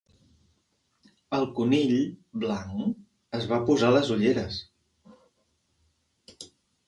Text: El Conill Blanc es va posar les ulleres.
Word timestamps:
El 1.39 1.43
Conill 1.59 1.91
Blanc 2.45 3.35
es 3.39 3.45
va 3.53 3.59
posar 3.67 3.91
les 3.97 4.09
ulleres. 4.15 4.57